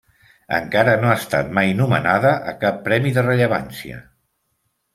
Encara 0.59 0.95
no 1.01 1.09
ha 1.11 1.17
estat 1.23 1.51
mai 1.59 1.75
nomenada 1.81 2.33
a 2.53 2.55
cap 2.65 2.81
premi 2.89 3.15
de 3.19 3.27
rellevància. 3.29 4.03